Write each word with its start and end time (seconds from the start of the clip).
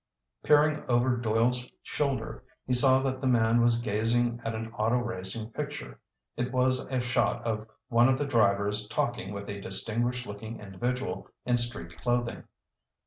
Peering 0.41 0.83
over 0.89 1.15
Doyle's 1.15 1.63
shoulder 1.83 2.43
he 2.65 2.73
saw 2.73 3.03
that 3.03 3.21
the 3.21 3.27
man 3.27 3.61
was 3.61 3.79
gazing 3.81 4.41
at 4.43 4.55
an 4.55 4.71
auto 4.73 4.97
racing 4.97 5.51
picture. 5.51 5.99
It 6.35 6.51
was 6.51 6.87
a 6.87 6.99
shot 6.99 7.45
of 7.45 7.67
one 7.87 8.09
of 8.09 8.17
the 8.17 8.25
drivers 8.25 8.87
talking 8.87 9.31
with 9.31 9.47
a 9.47 9.61
distinguished 9.61 10.25
looking 10.25 10.59
individual 10.59 11.27
in 11.45 11.57
street 11.57 11.95
clothing. 12.01 12.45